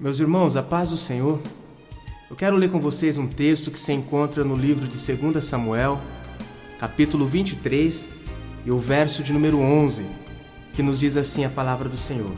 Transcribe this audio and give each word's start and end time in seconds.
Meus 0.00 0.18
irmãos, 0.18 0.56
a 0.56 0.62
paz 0.62 0.88
do 0.88 0.96
Senhor. 0.96 1.38
Eu 2.30 2.34
quero 2.34 2.56
ler 2.56 2.70
com 2.70 2.80
vocês 2.80 3.18
um 3.18 3.26
texto 3.26 3.70
que 3.70 3.78
se 3.78 3.92
encontra 3.92 4.42
no 4.42 4.56
livro 4.56 4.88
de 4.88 4.96
2 4.96 5.44
Samuel, 5.44 6.00
capítulo 6.78 7.26
23, 7.26 8.08
e 8.64 8.70
o 8.70 8.78
verso 8.78 9.22
de 9.22 9.30
número 9.30 9.58
11, 9.58 10.06
que 10.72 10.82
nos 10.82 10.98
diz 10.98 11.18
assim 11.18 11.44
a 11.44 11.50
palavra 11.50 11.86
do 11.86 11.98
Senhor. 11.98 12.32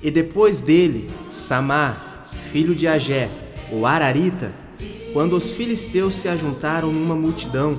E 0.00 0.10
depois 0.10 0.62
dele, 0.62 1.10
Samar, 1.30 2.26
filho 2.50 2.74
de 2.74 2.88
Agé, 2.88 3.28
o 3.70 3.84
Ararita, 3.84 4.54
quando 5.12 5.36
os 5.36 5.50
filisteus 5.50 6.14
se 6.14 6.28
ajuntaram 6.28 6.90
numa 6.90 7.14
multidão, 7.14 7.78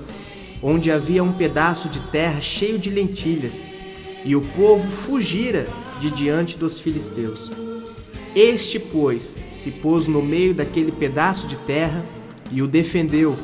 onde 0.62 0.92
havia 0.92 1.24
um 1.24 1.34
pedaço 1.34 1.90
de 1.90 2.02
terra 2.12 2.40
cheio 2.40 2.78
de 2.78 2.92
lentilhas, 2.92 3.66
e 4.24 4.36
o 4.36 4.42
povo 4.42 4.88
fugira 4.92 5.68
de 6.00 6.12
diante 6.12 6.56
dos 6.56 6.80
filisteus. 6.80 7.50
Este, 8.36 8.78
pois, 8.78 9.38
se 9.50 9.72
pôs 9.72 10.08
no 10.08 10.22
meio 10.22 10.54
daquele 10.54 10.92
pedaço 10.92 11.48
de 11.48 11.56
terra 11.56 12.06
e 12.52 12.62
o 12.62 12.68
defendeu, 12.68 13.38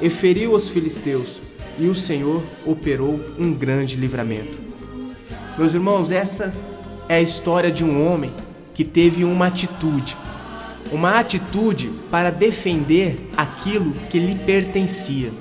e 0.00 0.08
feriu 0.08 0.52
os 0.52 0.68
filisteus, 0.68 1.40
e 1.76 1.86
o 1.88 1.94
Senhor 1.94 2.40
operou 2.64 3.20
um 3.36 3.52
grande 3.52 3.96
livramento. 3.96 4.56
Meus 5.58 5.74
irmãos, 5.74 6.12
essa 6.12 6.54
é 7.08 7.16
a 7.16 7.20
história 7.20 7.68
de 7.68 7.84
um 7.84 8.06
homem 8.06 8.32
que 8.72 8.84
teve 8.84 9.24
uma 9.24 9.48
atitude, 9.48 10.16
uma 10.92 11.18
atitude 11.18 11.90
para 12.08 12.30
defender 12.30 13.28
aquilo 13.36 13.92
que 14.08 14.20
lhe 14.20 14.36
pertencia. 14.36 15.32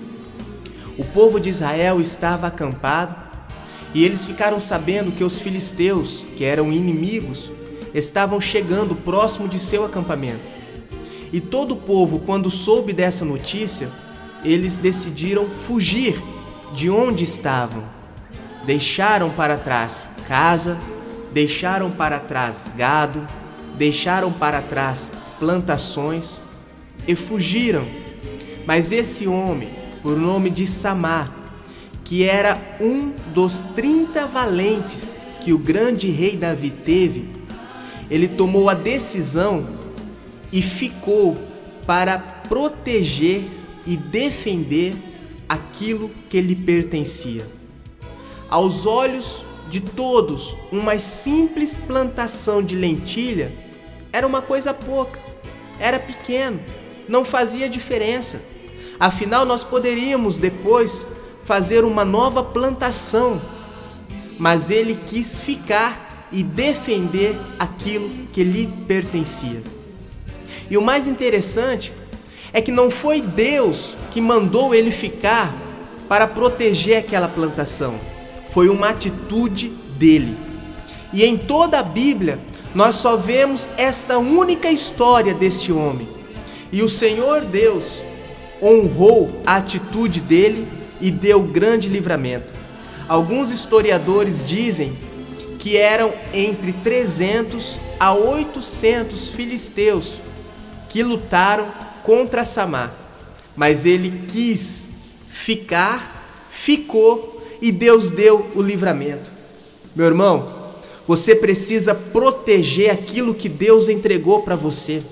O 0.98 1.06
povo 1.06 1.40
de 1.40 1.50
Israel 1.50 2.02
estava 2.02 2.48
acampado 2.48 3.16
e 3.94 4.04
eles 4.04 4.26
ficaram 4.26 4.60
sabendo 4.60 5.12
que 5.12 5.24
os 5.24 5.40
filisteus, 5.40 6.26
que 6.36 6.44
eram 6.44 6.74
inimigos, 6.74 7.52
estavam 7.94 8.40
chegando 8.40 8.96
próximo 8.96 9.48
de 9.48 9.60
seu 9.60 9.84
acampamento. 9.84 10.52
E 11.32 11.42
todo 11.42 11.72
o 11.72 11.78
povo, 11.78 12.20
quando 12.20 12.50
soube 12.50 12.94
dessa 12.94 13.26
notícia, 13.26 13.90
eles 14.44 14.78
decidiram 14.78 15.48
fugir 15.68 16.22
de 16.74 16.90
onde 16.90 17.24
estavam. 17.24 17.84
Deixaram 18.66 19.30
para 19.30 19.58
trás 19.58 20.08
casa, 20.28 20.78
deixaram 21.32 21.90
para 21.92 22.20
trás 22.20 22.72
gado, 22.76 23.26
deixaram 23.78 24.32
para 24.32 24.62
trás 24.62 25.14
plantações 25.40 26.42
e 27.08 27.16
fugiram. 27.16 27.86
Mas 28.66 28.92
esse 28.92 29.28
homem, 29.28 29.70
por 30.02 30.18
nome 30.18 30.50
de 30.50 30.68
Samar, 30.68 31.32
que 32.04 32.24
era 32.24 32.78
um 32.80 33.14
dos 33.34 33.64
30 33.76 34.26
valentes 34.28 35.16
que 35.42 35.54
o 35.54 35.58
grande 35.58 36.10
rei 36.10 36.36
Davi 36.36 36.70
teve, 36.70 37.37
ele 38.10 38.28
tomou 38.28 38.70
a 38.70 38.74
decisão 38.74 39.68
e 40.52 40.62
ficou 40.62 41.38
para 41.86 42.18
proteger 42.18 43.44
e 43.86 43.96
defender 43.96 44.96
aquilo 45.48 46.12
que 46.30 46.42
lhe 46.42 46.56
pertencia. 46.56 47.46
Aos 48.50 48.86
olhos 48.86 49.42
de 49.70 49.82
todos, 49.82 50.56
uma 50.72 50.98
simples 50.98 51.74
plantação 51.74 52.62
de 52.62 52.76
lentilha 52.76 53.52
era 54.12 54.26
uma 54.26 54.42
coisa 54.42 54.74
pouca, 54.74 55.20
era 55.80 56.00
pequeno, 56.00 56.60
não 57.08 57.26
fazia 57.26 57.70
diferença. 57.70 58.42
Afinal, 59.00 59.46
nós 59.46 59.64
poderíamos 59.64 60.38
depois 60.38 61.08
fazer 61.44 61.84
uma 61.84 62.04
nova 62.04 62.44
plantação, 62.44 63.42
mas 64.40 64.72
ele 64.72 65.00
quis 65.08 65.42
ficar 65.42 66.07
e 66.32 66.44
defender 66.44 67.38
aquilo 67.58 68.10
que 68.34 68.44
lhe 68.44 68.68
pertencia. 68.88 69.62
E 70.70 70.78
o 70.78 70.82
mais 70.82 71.08
interessante 71.08 71.94
é 72.52 72.62
que 72.62 72.72
não 72.72 72.90
foi 72.90 73.22
Deus 73.22 73.96
que 74.12 74.20
mandou 74.20 74.74
ele 74.74 74.92
ficar 74.92 75.54
para 76.08 76.28
proteger 76.28 76.98
aquela 76.98 77.28
plantação, 77.28 77.96
foi 78.54 78.70
uma 78.70 78.90
atitude 78.90 79.70
dele. 79.98 80.38
E 81.14 81.24
em 81.24 81.38
toda 81.38 81.80
a 81.80 81.84
Bíblia, 81.84 82.40
nós 82.74 82.96
só 82.96 83.16
vemos 83.16 83.70
esta 83.78 84.18
única 84.18 84.70
história 84.70 85.34
deste 85.34 85.72
homem. 85.72 86.08
E 86.72 86.82
o 86.82 86.90
Senhor 86.90 87.42
Deus 87.46 88.02
honrou 88.62 89.42
a 89.46 89.58
atitude 89.58 90.20
dele 90.20 90.68
e 91.00 91.12
deu 91.12 91.44
grande 91.44 91.90
livramento. 91.90 92.54
Alguns 93.08 93.52
historiadores 93.52 94.44
dizem 94.44 94.94
que 95.68 95.76
eram 95.76 96.14
entre 96.34 96.72
300 96.72 97.78
a 98.00 98.14
800 98.14 99.28
filisteus 99.32 100.22
que 100.88 101.04
lutaram 101.04 101.68
contra 102.04 102.46
Samar. 102.46 102.94
Mas 103.54 103.86
ele 103.86 104.26
quis 104.30 104.92
ficar, 105.30 106.48
ficou 106.50 107.46
e 107.62 107.70
Deus 107.70 108.10
deu 108.10 108.50
o 108.56 108.62
livramento. 108.62 109.30
Meu 109.94 110.06
irmão, 110.06 110.72
você 111.06 111.36
precisa 111.36 111.94
proteger 111.94 112.90
aquilo 112.90 113.36
que 113.36 113.50
Deus 113.50 113.90
entregou 113.90 114.44
para 114.44 114.56
você. 114.56 115.04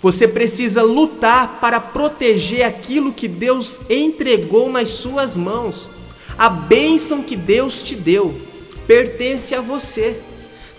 Você 0.00 0.28
precisa 0.28 0.80
lutar 0.80 1.58
para 1.60 1.80
proteger 1.80 2.62
aquilo 2.62 3.12
que 3.12 3.26
Deus 3.26 3.80
entregou 3.90 4.70
nas 4.70 4.90
suas 4.90 5.36
mãos. 5.36 5.88
A 6.38 6.48
bênção 6.48 7.20
que 7.20 7.34
Deus 7.34 7.82
te 7.82 7.96
deu 7.96 8.46
pertence 8.88 9.54
a 9.54 9.60
você. 9.60 10.18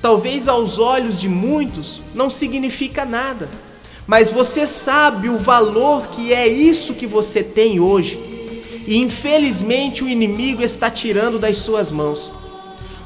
Talvez 0.02 0.48
aos 0.48 0.80
olhos 0.80 1.20
de 1.20 1.30
muitos 1.30 2.02
não 2.16 2.30
significa 2.30 3.06
nada, 3.06 3.48
mas 4.08 4.32
você 4.32 4.66
sabe 4.66 5.30
o 5.30 5.38
valor 5.38 6.08
que 6.08 6.34
é 6.34 6.48
isso 6.48 6.96
que 6.96 7.06
você 7.06 7.44
tem 7.44 7.80
hoje. 7.80 8.20
E 8.88 8.98
infelizmente 8.98 10.04
o 10.04 10.10
inimigo 10.10 10.64
está 10.64 10.90
tirando 10.90 11.38
das 11.38 11.60
suas 11.60 11.92
mãos. 11.92 12.32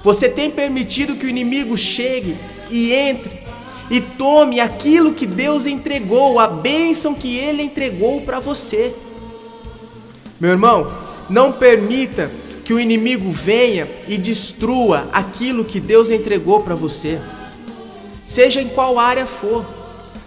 Você 0.02 0.30
tem 0.30 0.50
permitido 0.50 1.16
que 1.16 1.26
o 1.26 1.30
inimigo 1.30 1.78
chegue 1.78 2.38
e 2.72 2.94
entre 2.94 3.44
e 3.90 4.00
tome 4.00 4.60
aquilo 4.60 5.14
que 5.14 5.26
Deus 5.26 5.66
entregou, 5.66 6.40
a 6.40 6.48
bênção 6.48 7.14
que 7.14 7.38
ele 7.38 7.64
entregou 7.64 8.22
para 8.22 8.40
você. 8.40 8.94
Meu 10.40 10.52
irmão, 10.52 10.92
não 11.30 11.52
permita 11.52 12.32
que 12.64 12.74
o 12.74 12.80
inimigo 12.80 13.32
venha 13.32 13.90
e 14.08 14.18
destrua 14.18 15.10
aquilo 15.12 15.66
que 15.66 15.80
Deus 15.80 16.10
entregou 16.10 16.62
para 16.62 16.76
você. 16.76 17.20
Seja 18.26 18.62
em 18.62 18.70
qual 18.70 18.98
área 18.98 19.26
for. 19.26 19.66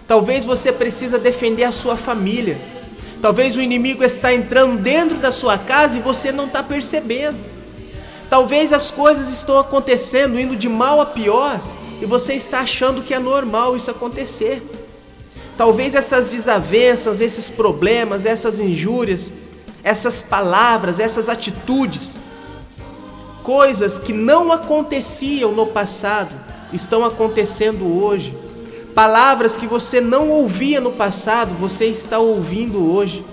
Talvez 0.07 0.45
você 0.45 0.71
precisa 0.71 1.17
defender 1.17 1.63
a 1.63 1.71
sua 1.71 1.97
família. 1.97 2.59
Talvez 3.21 3.57
o 3.57 3.61
inimigo 3.61 4.03
está 4.03 4.33
entrando 4.33 4.77
dentro 4.77 5.17
da 5.17 5.31
sua 5.31 5.57
casa 5.57 5.97
e 5.97 6.01
você 6.01 6.31
não 6.31 6.45
está 6.45 6.61
percebendo. 6.61 7.37
Talvez 8.29 8.71
as 8.71 8.91
coisas 8.91 9.29
estão 9.29 9.57
acontecendo, 9.57 10.39
indo 10.39 10.55
de 10.55 10.69
mal 10.69 11.01
a 11.01 11.05
pior, 11.05 11.59
e 11.99 12.05
você 12.05 12.33
está 12.33 12.59
achando 12.59 13.01
que 13.01 13.13
é 13.13 13.19
normal 13.19 13.75
isso 13.75 13.89
acontecer. 13.89 14.61
Talvez 15.57 15.95
essas 15.95 16.29
desavenças, 16.29 17.19
esses 17.19 17.49
problemas, 17.49 18.25
essas 18.25 18.59
injúrias, 18.59 19.33
essas 19.83 20.21
palavras, 20.21 20.99
essas 20.99 21.29
atitudes 21.29 22.19
Coisas 23.47 23.97
que 23.97 24.11
não 24.11 24.51
aconteciam 24.51 25.53
no 25.53 25.67
passado 25.67 26.35
estão 26.73 27.05
acontecendo 27.05 28.03
hoje. 28.03 28.35
Palavras 28.93 29.55
que 29.55 29.65
você 29.65 30.01
não 30.01 30.29
ouvia 30.29 30.81
no 30.81 30.91
passado, 30.91 31.55
você 31.57 31.85
está 31.85 32.19
ouvindo 32.19 32.91
hoje. 32.91 33.23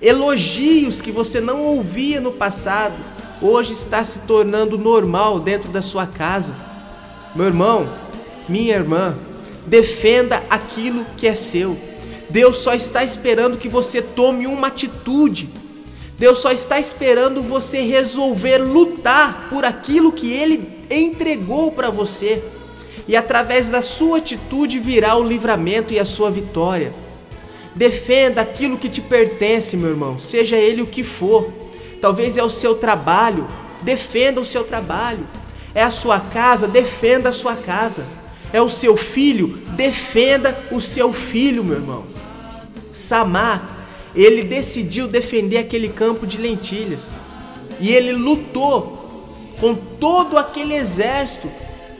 Elogios 0.00 1.00
que 1.00 1.10
você 1.10 1.40
não 1.40 1.62
ouvia 1.62 2.20
no 2.20 2.30
passado, 2.30 2.94
hoje 3.42 3.72
está 3.72 4.04
se 4.04 4.20
tornando 4.20 4.78
normal 4.78 5.40
dentro 5.40 5.72
da 5.72 5.82
sua 5.82 6.06
casa. 6.06 6.54
Meu 7.34 7.46
irmão, 7.46 7.88
minha 8.48 8.72
irmã, 8.72 9.18
defenda 9.66 10.44
aquilo 10.48 11.04
que 11.16 11.26
é 11.26 11.34
seu. 11.34 11.76
Deus 12.30 12.58
só 12.58 12.72
está 12.72 13.02
esperando 13.02 13.58
que 13.58 13.68
você 13.68 14.00
tome 14.00 14.46
uma 14.46 14.68
atitude 14.68 15.50
Deus 16.18 16.38
só 16.38 16.50
está 16.50 16.80
esperando 16.80 17.42
você 17.42 17.80
resolver 17.80 18.58
lutar 18.58 19.48
por 19.50 19.64
aquilo 19.64 20.12
que 20.12 20.32
Ele 20.32 20.76
entregou 20.90 21.70
para 21.72 21.90
você. 21.90 22.42
E 23.08 23.14
através 23.14 23.68
da 23.68 23.82
sua 23.82 24.18
atitude 24.18 24.78
virá 24.78 25.16
o 25.16 25.22
livramento 25.22 25.92
e 25.92 25.98
a 25.98 26.04
sua 26.04 26.30
vitória. 26.30 26.92
Defenda 27.74 28.40
aquilo 28.40 28.78
que 28.78 28.88
te 28.88 29.00
pertence, 29.00 29.76
meu 29.76 29.90
irmão, 29.90 30.18
seja 30.18 30.56
ele 30.56 30.80
o 30.80 30.86
que 30.86 31.04
for. 31.04 31.52
Talvez 32.00 32.38
é 32.38 32.42
o 32.42 32.48
seu 32.48 32.74
trabalho, 32.74 33.46
defenda 33.82 34.40
o 34.40 34.44
seu 34.44 34.64
trabalho. 34.64 35.26
É 35.74 35.82
a 35.82 35.90
sua 35.90 36.18
casa, 36.18 36.66
defenda 36.66 37.28
a 37.28 37.34
sua 37.34 37.54
casa. 37.54 38.06
É 38.50 38.62
o 38.62 38.70
seu 38.70 38.96
filho, 38.96 39.48
defenda 39.76 40.58
o 40.70 40.80
seu 40.80 41.12
filho, 41.12 41.62
meu 41.62 41.76
irmão. 41.76 42.06
Samar 42.92 43.75
ele 44.16 44.42
decidiu 44.42 45.06
defender 45.06 45.58
aquele 45.58 45.90
campo 45.90 46.26
de 46.26 46.38
lentilhas. 46.38 47.10
E 47.78 47.92
ele 47.92 48.12
lutou 48.12 48.96
com 49.60 49.74
todo 49.74 50.38
aquele 50.38 50.74
exército 50.74 51.50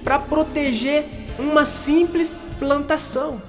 para 0.02 0.18
proteger 0.18 1.04
uma 1.38 1.66
simples 1.66 2.40
plantação. 2.58 3.40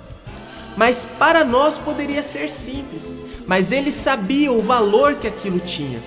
Mas 0.76 1.08
para 1.18 1.44
nós 1.44 1.78
poderia 1.78 2.22
ser 2.22 2.50
simples, 2.50 3.16
mas 3.48 3.72
ele 3.72 3.92
sabia 3.92 4.52
o 4.52 4.62
valor 4.62 5.16
que 5.16 5.28
aquilo 5.28 5.60
tinha. 5.60 6.04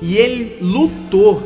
E 0.00 0.16
ele 0.16 0.58
lutou 0.60 1.42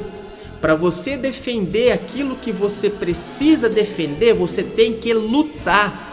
para 0.60 0.74
você 0.74 1.16
defender 1.16 1.92
aquilo 1.92 2.36
que 2.36 2.52
você 2.52 2.88
precisa 2.88 3.68
defender, 3.68 4.34
você 4.34 4.62
tem 4.62 4.94
que 4.94 5.12
lutar. 5.12 6.06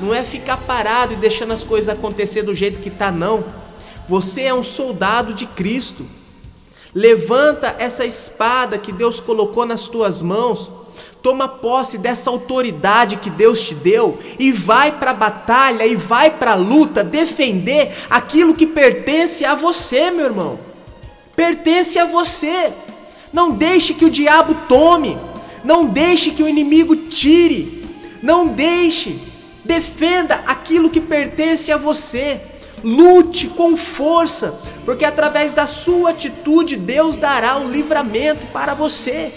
Não 0.00 0.14
é 0.14 0.24
ficar 0.24 0.56
parado 0.56 1.12
e 1.12 1.16
deixando 1.16 1.52
as 1.52 1.62
coisas 1.62 1.88
acontecer 1.88 2.42
do 2.42 2.54
jeito 2.54 2.80
que 2.80 2.90
tá 2.90 3.12
não. 3.12 3.61
Você 4.08 4.42
é 4.42 4.54
um 4.54 4.62
soldado 4.62 5.32
de 5.32 5.46
Cristo. 5.46 6.06
Levanta 6.94 7.74
essa 7.78 8.04
espada 8.04 8.78
que 8.78 8.92
Deus 8.92 9.20
colocou 9.20 9.64
nas 9.64 9.88
tuas 9.88 10.20
mãos. 10.20 10.70
Toma 11.22 11.46
posse 11.46 11.96
dessa 11.96 12.28
autoridade 12.28 13.16
que 13.16 13.30
Deus 13.30 13.60
te 13.60 13.74
deu 13.74 14.18
e 14.38 14.50
vai 14.50 14.98
para 14.98 15.12
a 15.12 15.14
batalha 15.14 15.86
e 15.86 15.94
vai 15.94 16.30
para 16.30 16.52
a 16.52 16.56
luta 16.56 17.04
defender 17.04 17.94
aquilo 18.10 18.54
que 18.54 18.66
pertence 18.66 19.44
a 19.44 19.54
você, 19.54 20.10
meu 20.10 20.26
irmão. 20.26 20.58
Pertence 21.36 21.98
a 21.98 22.04
você. 22.04 22.72
Não 23.32 23.52
deixe 23.52 23.94
que 23.94 24.04
o 24.04 24.10
diabo 24.10 24.54
tome. 24.68 25.16
Não 25.64 25.86
deixe 25.86 26.32
que 26.32 26.42
o 26.42 26.48
inimigo 26.48 26.96
tire. 26.96 27.88
Não 28.20 28.48
deixe. 28.48 29.18
Defenda 29.64 30.42
aquilo 30.46 30.90
que 30.90 31.00
pertence 31.00 31.70
a 31.70 31.76
você. 31.76 32.40
Lute 32.84 33.48
com 33.48 33.76
força, 33.76 34.58
porque 34.84 35.04
através 35.04 35.54
da 35.54 35.66
sua 35.66 36.10
atitude 36.10 36.76
Deus 36.76 37.16
dará 37.16 37.58
o 37.58 37.70
livramento 37.70 38.46
para 38.48 38.74
você. 38.74 39.32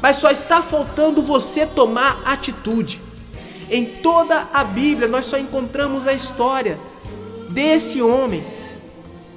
Mas 0.00 0.16
só 0.16 0.30
está 0.30 0.62
faltando 0.62 1.22
você 1.22 1.66
tomar 1.66 2.22
atitude. 2.24 3.00
Em 3.68 3.84
toda 3.84 4.48
a 4.52 4.62
Bíblia 4.62 5.08
nós 5.08 5.26
só 5.26 5.38
encontramos 5.38 6.06
a 6.06 6.12
história 6.12 6.78
desse 7.50 8.00
homem 8.00 8.44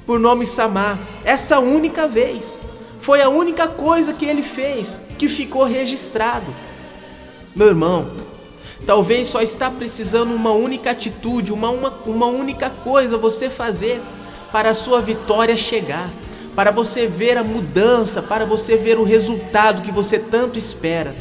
por 0.05 0.19
nome 0.19 0.43
Samar, 0.43 0.97
essa 1.23 1.59
única 1.59 2.07
vez. 2.07 2.59
Foi 2.99 3.21
a 3.21 3.29
única 3.29 3.67
coisa 3.67 4.11
que 4.11 4.25
ele 4.25 4.41
fez 4.41 4.99
que 5.19 5.29
ficou 5.29 5.63
registrado. 5.63 6.51
Meu 7.55 7.67
irmão, 7.67 8.11
talvez 8.85 9.27
só 9.27 9.41
está 9.41 9.69
precisando 9.69 10.33
uma 10.33 10.51
única 10.51 10.91
atitude, 10.91 11.53
uma, 11.53 11.69
uma, 11.69 11.89
uma 12.05 12.25
única 12.27 12.69
coisa 12.69 13.17
você 13.17 13.49
fazer 13.49 14.01
para 14.51 14.71
a 14.71 14.75
sua 14.75 15.01
vitória 15.01 15.55
chegar, 15.55 16.09
para 16.55 16.71
você 16.71 17.07
ver 17.07 17.37
a 17.37 17.43
mudança, 17.43 18.21
para 18.21 18.45
você 18.45 18.75
ver 18.75 18.97
o 18.97 19.03
resultado 19.03 19.81
que 19.81 19.91
você 19.91 20.17
tanto 20.17 20.57
espera. 20.57 21.15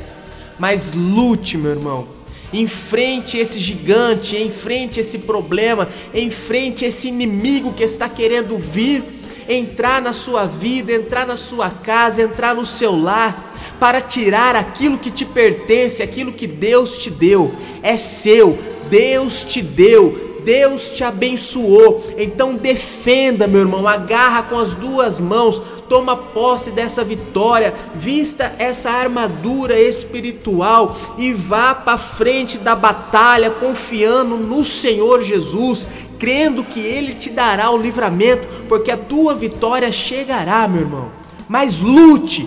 Mas 0.58 0.92
lute, 0.92 1.56
meu 1.56 1.72
irmão. 1.72 2.08
Enfrente 2.52 3.36
esse 3.36 3.60
gigante, 3.60 4.36
enfrente 4.36 4.98
esse 4.98 5.18
problema, 5.18 5.86
enfrente 6.14 6.84
esse 6.84 7.08
inimigo 7.08 7.74
que 7.74 7.82
está 7.82 8.08
querendo 8.08 8.56
vir 8.56 9.17
entrar 9.48 10.02
na 10.02 10.12
sua 10.12 10.44
vida, 10.44 10.92
entrar 10.92 11.26
na 11.26 11.36
sua 11.36 11.70
casa, 11.70 12.22
entrar 12.22 12.54
no 12.54 12.66
seu 12.66 12.94
lar, 12.94 13.54
para 13.80 14.00
tirar 14.00 14.54
aquilo 14.54 14.98
que 14.98 15.10
te 15.10 15.24
pertence, 15.24 16.02
aquilo 16.02 16.32
que 16.32 16.46
Deus 16.46 16.98
te 16.98 17.10
deu. 17.10 17.54
É 17.82 17.96
seu, 17.96 18.58
Deus 18.90 19.44
te 19.44 19.62
deu, 19.62 20.28
Deus 20.44 20.88
te 20.88 21.04
abençoou. 21.04 22.04
Então 22.16 22.54
defenda, 22.54 23.46
meu 23.46 23.60
irmão, 23.60 23.86
agarra 23.86 24.42
com 24.44 24.58
as 24.58 24.74
duas 24.74 25.20
mãos, 25.20 25.60
toma 25.88 26.16
posse 26.16 26.70
dessa 26.70 27.04
vitória, 27.04 27.74
vista 27.94 28.54
essa 28.58 28.90
armadura 28.90 29.78
espiritual 29.78 30.96
e 31.18 31.32
vá 31.32 31.74
para 31.74 31.98
frente 31.98 32.58
da 32.58 32.74
batalha 32.74 33.50
confiando 33.50 34.36
no 34.36 34.64
Senhor 34.64 35.22
Jesus, 35.22 35.86
crendo 36.18 36.64
que 36.64 36.80
ele 36.80 37.14
te 37.14 37.30
dará 37.30 37.70
o 37.70 37.76
livramento, 37.76 38.46
porque 38.68 38.90
a 38.90 38.96
tua 38.96 39.34
vitória 39.34 39.90
chegará, 39.92 40.66
meu 40.66 40.82
irmão. 40.82 41.12
Mas 41.48 41.80
lute, 41.80 42.46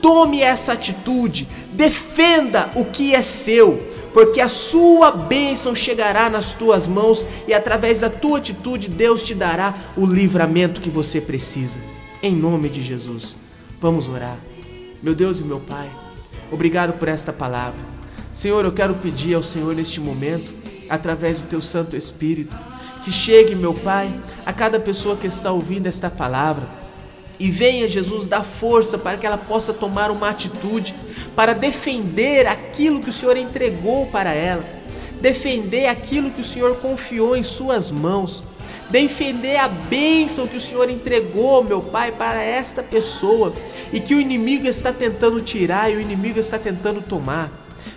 tome 0.00 0.40
essa 0.40 0.72
atitude, 0.72 1.48
defenda 1.72 2.70
o 2.74 2.84
que 2.84 3.14
é 3.14 3.22
seu 3.22 3.88
porque 4.12 4.40
a 4.40 4.48
sua 4.48 5.12
bênção 5.12 5.76
chegará 5.76 6.28
nas 6.28 6.52
tuas 6.52 6.88
mãos 6.88 7.24
e 7.46 7.54
através 7.54 8.00
da 8.00 8.10
tua 8.10 8.38
atitude 8.38 8.88
Deus 8.88 9.22
te 9.22 9.32
dará 9.34 9.74
o 9.96 10.04
livramento 10.04 10.80
que 10.80 10.90
você 10.90 11.20
precisa. 11.20 11.78
Em 12.22 12.34
nome 12.34 12.68
de 12.68 12.82
Jesus, 12.82 13.36
vamos 13.80 14.08
orar. 14.08 14.40
Meu 15.02 15.14
Deus 15.14 15.38
e 15.38 15.44
meu 15.44 15.60
Pai, 15.60 15.88
obrigado 16.50 16.94
por 16.94 17.06
esta 17.06 17.32
palavra. 17.32 17.78
Senhor, 18.32 18.64
eu 18.64 18.72
quero 18.72 18.94
pedir 18.96 19.34
ao 19.34 19.42
Senhor 19.42 19.74
neste 19.74 20.00
momento, 20.00 20.52
através 20.88 21.40
do 21.40 21.46
teu 21.46 21.60
Santo 21.60 21.96
Espírito, 21.96 22.56
que 22.98 23.12
chegue, 23.12 23.54
meu 23.54 23.74
Pai, 23.74 24.12
a 24.44 24.52
cada 24.52 24.78
pessoa 24.78 25.16
que 25.16 25.26
está 25.26 25.50
ouvindo 25.52 25.86
esta 25.86 26.10
palavra 26.10 26.78
e 27.38 27.50
venha 27.50 27.88
Jesus 27.88 28.26
dar 28.26 28.42
força 28.42 28.98
para 28.98 29.16
que 29.16 29.26
ela 29.26 29.38
possa 29.38 29.72
tomar 29.72 30.10
uma 30.10 30.28
atitude 30.28 30.94
para 31.36 31.52
defender 31.52 32.46
aquilo 32.46 33.00
que 33.00 33.10
o 33.10 33.12
Senhor 33.12 33.36
entregou 33.36 34.06
para 34.06 34.32
ela, 34.32 34.64
defender 35.20 35.86
aquilo 35.86 36.30
que 36.30 36.40
o 36.40 36.44
Senhor 36.44 36.76
confiou 36.76 37.36
em 37.36 37.42
suas 37.42 37.90
mãos, 37.90 38.42
defender 38.90 39.56
a 39.56 39.68
bênção 39.68 40.48
que 40.48 40.56
o 40.56 40.60
Senhor 40.60 40.90
entregou, 40.90 41.62
meu 41.62 41.80
Pai, 41.80 42.10
para 42.10 42.42
esta 42.42 42.82
pessoa 42.82 43.52
e 43.92 44.00
que 44.00 44.14
o 44.14 44.20
inimigo 44.20 44.66
está 44.66 44.92
tentando 44.92 45.40
tirar 45.40 45.90
e 45.90 45.96
o 45.96 46.00
inimigo 46.00 46.40
está 46.40 46.58
tentando 46.58 47.00
tomar. 47.00 47.52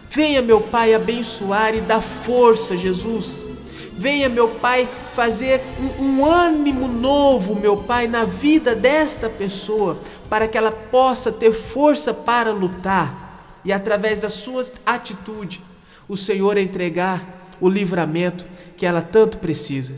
Venha, 0.09 0.41
meu 0.41 0.61
Pai, 0.61 0.93
abençoar 0.93 1.73
e 1.73 1.81
dar 1.81 2.01
força, 2.01 2.77
Jesus 2.77 3.50
Venha, 3.97 4.29
meu 4.29 4.49
Pai, 4.55 4.87
fazer 5.13 5.61
um, 5.99 6.03
um, 6.03 6.25
ânimo 6.25 6.87
novo, 6.87 7.55
meu 7.55 7.77
Pai, 7.77 8.07
na 8.07 8.23
vida 8.25 8.75
desta 8.75 9.29
pessoa, 9.29 9.99
para 10.29 10.47
que 10.47 10.57
ela 10.57 10.71
possa 10.71 11.31
ter 11.31 11.51
força 11.51 12.13
para 12.13 12.51
lutar 12.51 13.59
e, 13.63 13.71
através 13.71 14.21
da 14.21 14.29
sua 14.29 14.65
atitude, 14.85 15.61
o 16.07 16.15
Senhor 16.15 16.57
entregar 16.57 17.55
o 17.59 17.69
livramento 17.69 18.45
que 18.77 18.85
ela 18.85 19.01
tanto 19.01 19.37
precisa. 19.37 19.93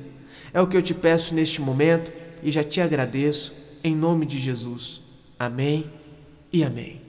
É 0.54 0.62
o 0.62 0.68
que 0.68 0.76
eu 0.76 0.82
te 0.82 0.94
peço 0.94 1.34
neste 1.34 1.62
momento 1.62 2.12
e 2.42 2.52
já 2.52 2.64
te 2.64 2.82
agradeço, 2.82 3.54
em 3.84 3.96
nome 3.96 4.26
de 4.26 4.38
Jesus. 4.38 5.02
Amém 5.40 5.90
e 6.52 6.64
amém. 6.64 7.03